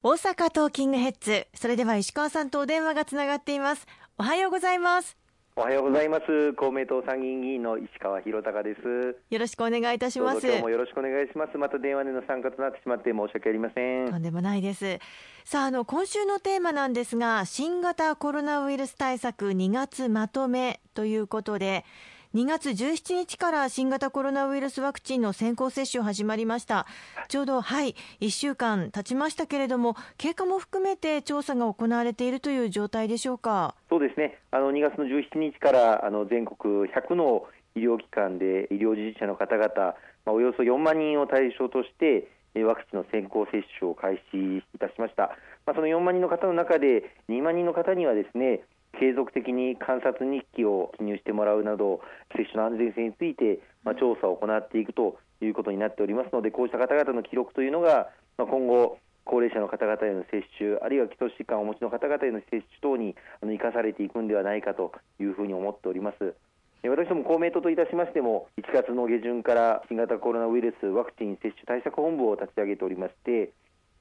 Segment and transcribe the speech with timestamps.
[0.00, 1.48] 大阪トーキングヘッズ。
[1.54, 3.84] それでは石川さんとお電話がつながっています。
[4.16, 5.16] おはようございます。
[5.56, 6.52] おはようございます。
[6.52, 9.16] 公明党参議院議員の石川博隆です。
[9.28, 10.46] よろしくお願いいたします。
[10.46, 11.58] 今日もよろしくお願いします。
[11.58, 14.08] また電話での参加となってしまって申し訳ありません。
[14.08, 15.00] とんでもないです。
[15.44, 21.84] さああの今週のテーマなんですが新型コロナウイルス対策2月まとめということで
[22.34, 26.86] 2月17日から新型コロナウイルスワクチンの先行接種始まりました。
[27.28, 33.74] ちょうどはい1週間経ちましたけれども経過も含めて調査が行われているという状態でしょうか？
[33.88, 34.38] そうですね。
[34.50, 39.94] あの2月の17日からあの全国100の医療機関で医療従事者の方々、ま
[40.26, 42.28] あ、およそ4万人を対象として
[42.62, 45.30] ワクチンの先行接種を開始いたしました、
[45.64, 48.60] まあ、その4万人の方の中で2万人の方にはですね
[48.98, 52.00] 継続的に観察日記を記入してもらうなど
[52.36, 66.34] 接種の安全性について、まあ、調査を行っていくということになっておりますのでこうした方々の記録というのが、まあ、今後高齢者の方々への接種あるいは基礎疾患をお持ちの方々への接種等に生かされていくんではないかというふうに思っております。
[66.84, 73.50] 私ども公明党といたしましても1月の下旬から新型コロナウイルスワクチン接種対策本部を立ち上げておりまして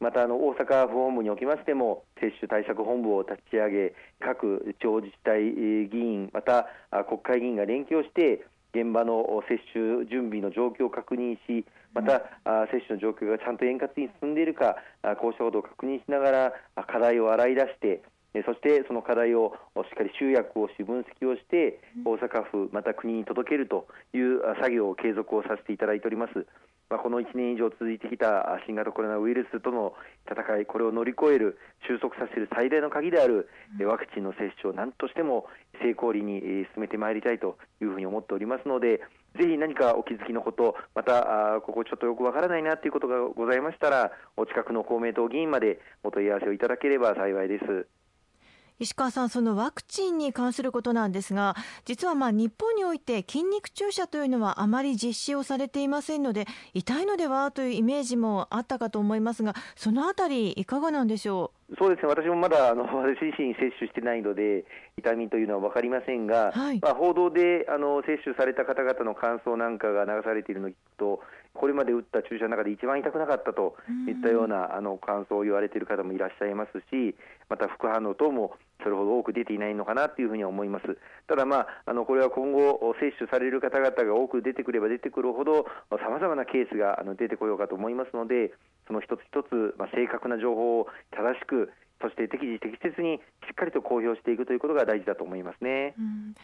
[0.00, 6.66] またあの大阪府本部におきましても接種対策本部を立ち上げ各地方自治体議員また
[7.08, 12.20] 国会議員が連携をして現場の接種準備の状況を確認しまた
[12.68, 14.76] 接種の状況がちゃんと円滑に進んでいるか
[15.20, 16.52] こうしたことを確認しながら
[16.86, 18.02] 課題を洗い出して
[18.44, 26.46] そしてその課題をしっかり集約をし分析をして大阪府また国に届けるという作業を継続をさせていただいております。
[26.88, 29.94] まあ、この1年以上続いてきた新型コロナウイルスとの
[30.30, 33.48] 戦い、これを乗り越える、収束させる最大の鍵である
[33.84, 35.46] ワクチンの接種を何としても
[35.82, 39.00] 成功裏に進めてまいりたいというふうに思っておりますので、
[39.36, 47.95] ぜひ何かお気づきのこと、またここちょっとよくわからないなということがございましたら、お近くの公明党議員までお問い合わせをいただければ幸いです。
[48.78, 51.54] 石川さん、そのワクチンに関することなんですが、
[51.86, 61.76] 実はまあ日本において筋肉注射というのはあまり実施をされていませんので、痛いのではというイメージもあったかと思いますが、そのあたり、いかがなんでしょう？
[61.78, 64.66] そうですね、私もまだあの私自身接種してないので、
[64.98, 71.20] 痛みというのは分かりませんが、はい、まあ、報道であの接種された方々の感想なんかが流されているのを聞くと、
[71.54, 77.16] これまで打った注射の中で一番痛くなかったといったようなあの感想を言われている方もいらっしゃいますし、
[77.48, 80.98] また副反応等もそれほど多く出ていないのかなというふうに思います。
[81.26, 88.52] ただ、まあ、あのこれは今後、接種される方々が多く出てくれば出てくるほど、さまざまなケースがあの出てこようかと思いますので、
[88.86, 95.94] その一つ一つ、まあ、正確な情報を正しく、そして適時適切にしっかりと公表していくということが大事だと思いますね。
[95.98, 96.34] うん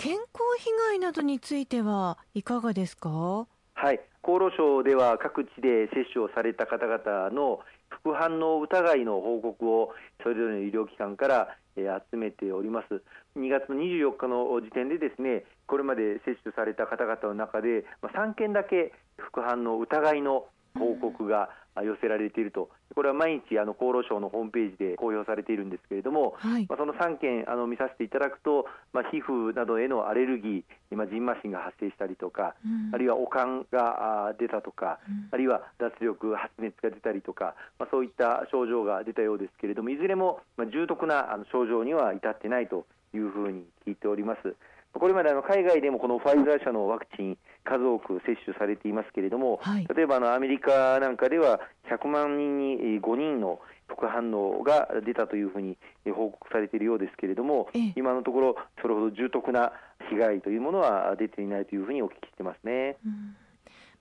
[0.00, 0.24] 健康
[0.58, 3.48] 被害などについてはいかがですか？
[3.74, 7.58] はい、厚労省では各地で接種をされた方々の
[7.90, 13.02] 副反応疑いの報告をそれぞれの医療機関から集めております。
[13.36, 20.46] 2月の24日の時点でですね、これまで接種された方々の中で3件だけ副反応疑いの
[20.78, 21.50] 報告が
[21.82, 44.54] 寄せられていると、これは毎日あの厚労省のホームページで公表されているんですけれども、はい、まあ、その3件あの見させていただくと、まあ、皮膚などへのアレルギー、今、じんましんが発生したりとか、うん、あるいは悪寒が出たとか、うん、あるいは脱力、発熱が出たりとか、まあ、そういった症状が出たようですけれども、いずれもま重篤なあの症状には至ってないというふうに聞いております。
[44.94, 51.60] これまであの海外でもこのファイザー社のワクチン、数多く接種されていますけれども、はい、例えばあのアメリカなんかでは
[51.90, 59.72] 100万人に5人の副反応が出たというふうに報告されているようですけれども、今のところ、それほど重篤な
[60.10, 62.96] 被害というものは出ていないというふうにお聞きしてますね。
[63.04, 63.36] うん。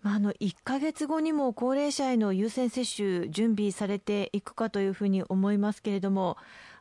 [0.02, 6.38] まあ、あの1か月後にも高齢者への優先接種準備されていくかというふうに思いますけれども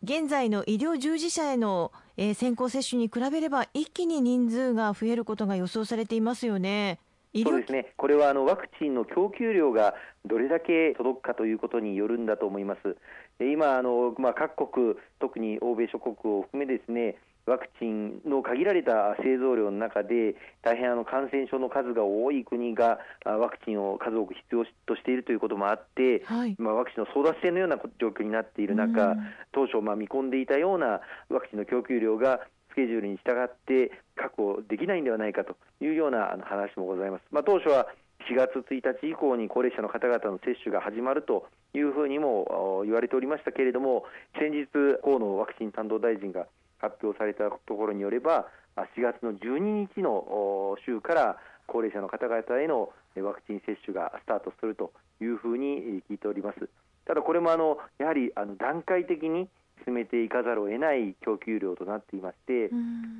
[0.06, 7.00] 現在の医療従事者への、えー、先行接種に比べれば一気に人数が増えることが予想されていますよね。
[7.34, 12.96] そうですね、これはあのワクチンの供給量がどれだけ届くかということによるんだと思います。
[13.40, 17.16] 今あの、まあ、各国、特に欧米諸国を含めですね
[17.46, 29.16] ワクチンの限られた製造量の中で大変あの感染症の数が多い国がワクチンを数多く必要としているということもあって、はい、まあ、ワクチンの争奪戦のような状況になっている中、
[29.52, 31.00] 当初まあ見込んでいたような
[31.30, 32.40] ワクチンの供給量が
[32.72, 37.22] スケジュールに従って確保できないんではないかというような話もございます。
[37.30, 37.86] まあ、当初は
[38.28, 44.04] 4月1日以降に高齢者の方々の接種が始まるというふうにも言われておりましたけれども
[44.38, 44.66] 先日
[45.02, 46.46] 河野ワクチン担当大臣が
[46.78, 48.46] 発表されたところによれば
[48.76, 51.36] 4月の12日の週から
[51.66, 56.68] 高齢者の方々へのワクチン接種がスタートするというふうに聞いております。
[57.06, 59.48] ただこれもあのやはりあの段階的に
[59.84, 62.70] 進めていかざるを得ない供給量となっていまして、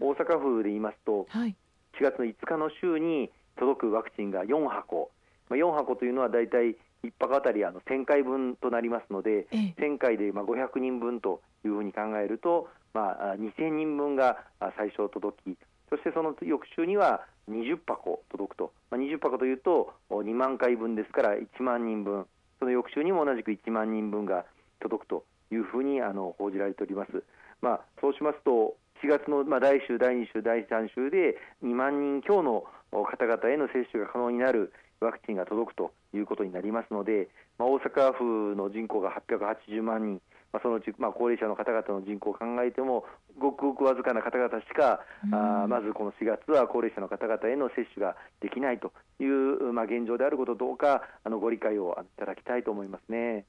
[0.01, 1.55] 大阪府で言いますと、はい、
[2.01, 5.11] 4月の5日の週に届くワクチンが4箱、
[5.49, 6.77] まあ、4箱というのは大体
[7.07, 14.39] 1泊あたりあの1000回分となりますので、ええ、1000回でまあ500人分というふうに考えると、まあ、2000人分が
[14.77, 15.57] 最初届き、
[15.91, 22.27] そしてその翌週には20箱届くと、まあ、20箱というと2万回分ですから1万人分、
[22.59, 24.45] その翌週にも同じく1万人分が
[24.81, 27.23] 届くというふうにあの報じられております。
[27.61, 37.29] まあ、そうしますと4月の、まあ、第1週、第2週、第3週で2万人強の方々への接種が可能になるワクチンが届くということになりますので、
[37.59, 40.21] まあ、大阪府の人口が880万人、
[40.53, 43.05] まあ、そのうち、まあ、高齢者の方々の人口を考えても、
[43.39, 45.01] ごくごくわずかな方々しか、
[45.33, 53.45] あまずこの4月は高齢者の方々への接種ができないという、まあ、現状であることどうかあのご理解をいただきたいと思いますね。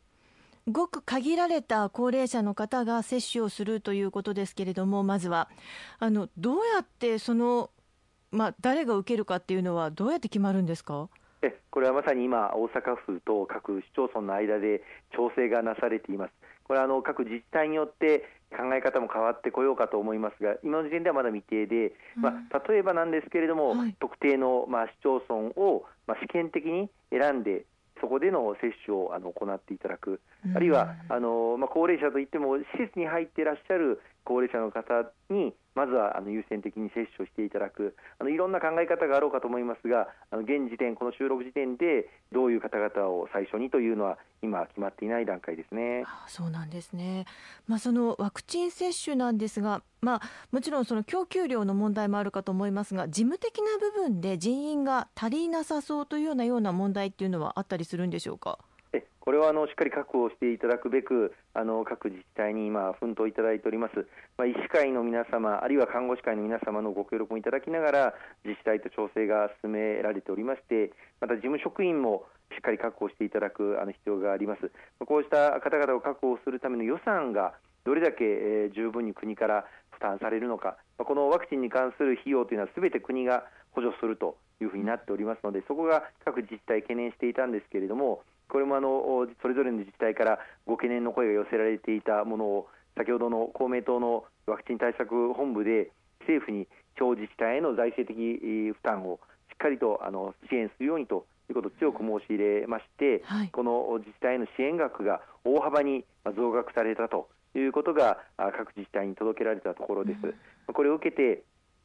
[0.69, 5.49] ごく限られた高齢者の方が接種をするということですけれども、まずは
[5.99, 7.69] あのどうやってその、
[8.31, 11.07] まあ、誰が受けるかっていうのは、どうやって決まるんですか？
[11.15, 11.16] え
[11.69, 14.81] これはまさに今、大阪府と各市町村の間で
[15.15, 16.33] 調整がなされています。
[16.63, 27.65] これはあの各自治体によって考え方も変わってこようかと思いますが、今の時点ではまだ未定で、まあ、例えばなんですけれども、はい、特定の、まあ、市町村を、まあ、試験的に選んで、
[28.01, 30.19] そこでの接種をあの行っていただく、
[30.55, 46.03] あるいはあの、まあ、高齢者といっても、施設に入っていらっしゃる高齢者の方にまずはあの優先的に接種をしていただくあのいろんな考え方があろうかと思いますがあの現時点、この収録時点でどういう方々を最初にというのは今決まっていない段階ですね。
[46.05, 47.25] あそうなんですね、
[47.67, 50.21] まあ、そのワクチン接種なんですが、まあ、
[50.51, 58.59] もちろんその供給量の問題もあるかと思いますが事務的な部分で人員が足りなさそうというようなような問題っていうのはあったりするんでしょうか？
[59.27, 64.07] これはあのしっかり確保していただくべく、あの各自治体に今、奮闘いただいております、
[64.37, 68.13] まあ、医師会の皆様、あるいは看護師会の皆様のご協力もいただきながら、
[68.45, 72.23] 自治体と調整が進められておりまして、また事務職員も
[72.55, 74.71] しっかり確保していただくあの必要があります。
[75.05, 77.51] こうした方々を確保するための予算が
[77.83, 95.91] どれだけ、え、十分に国から負担されるのか、このワクチンに関する費用というのはすべて国が補助するというふうになっておりますので、そこが各自治体懸念していたんですけれども、これもあのそれぞれの自治体からご懸念の声が寄せられていたものを先ほどの公明党のワクチン対策本部で
[96.21, 98.17] 政府に地方自治体への財政的
[98.73, 106.03] 負担をしっかりとあの支援するようにということを強く申し入れまして、はい、この自治体への支援額が大幅に
[106.35, 110.27] 増額されたということが各自治体に届けられたところです。
[110.67, 111.43] うん、これを受けて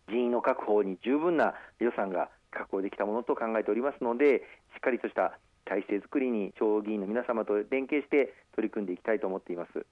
[0.09, 4.43] 人員の確保に十分な予算が確保できたものと考えておりますので、
[4.75, 5.39] しっかりとした
[5.73, 9.87] 体制づくりに地方議員の皆様と連携して取り組んでいきたいと思っています。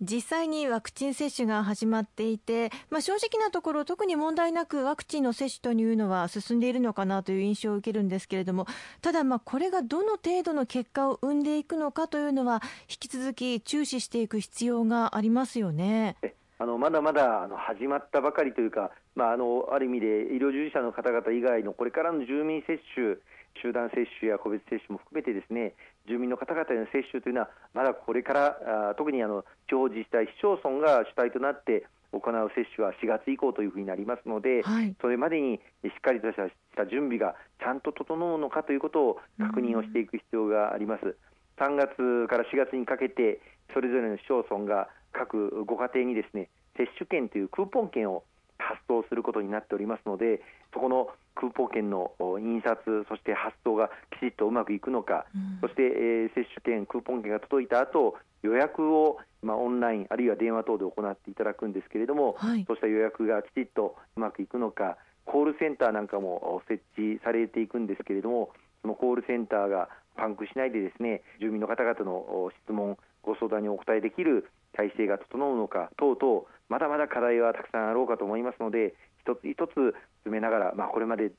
[0.00, 8.68] 実際にワクチン接種が始まっていて、まあ、正直なところ特に問題なくワクチンの接種というのは進んでいるのかなという印象を受けるんですけれども
[9.02, 16.14] ただ、まあこれがどの程度の結果を生んでいくのかというのは引き続き注視していく必要がありますよね。
[16.60, 23.16] あのまだまだあの始まったばかりというか、まあ、あのある意味で医療従事者の方々以外のこれからの住民接種
[23.62, 25.74] 集団接種や個別接種も含めてですね
[26.08, 36.36] 住民の方々への接種というのはまだこれからあ特にあの地方自治体、市町村が主体となって行う接種は4月以降というふうになりますので、はい、それまでにしっかりとし
[36.74, 41.16] た準備がちゃんと整うのかということを確認をしていく必要があります。
[41.58, 43.40] 3月から4月にかけて
[43.74, 48.24] それぞれの市町村が各ご家庭にですね接種券というクーポン券を
[48.58, 50.40] 発送することになっておりますので
[50.74, 68.50] そこのクーポン券の印刷そして発送がきちっとうまくいくのか、うん、そして、えー、接種券クーポン券が届いた後予約を、まあ、オンラインあるいは電話等で行っていただくんですけれども、はい、そうした予約がきちっとうまくいくのかコールセンターなんかも設置されていくんですけれども
[68.82, 79.94] そのコールセンターがパンクしないでですね住民の方々の質問ご相談にお答えできる体制が整うのか等々まだまだ課題はたくさんあろうかと思いますので一つ一つ
[80.24, 81.32] 詰めながら、まあ、これまで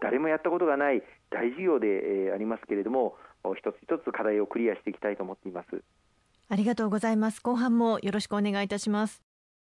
[0.00, 3.14] 誰もやったことがない大事業で、えー、ありますけれども
[3.54, 5.82] 一つ一つ課題をクリアしていきたいと思っています。
[6.48, 7.40] ありがとうございます。
[7.40, 9.25] 後半もよろしくお願いいたします。